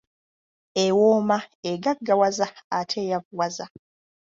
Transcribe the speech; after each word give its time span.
"Ewooma, 0.83 1.37
egaggawaza 1.71 2.47
ate 2.79 2.97
eyavuwaza." 3.05 3.65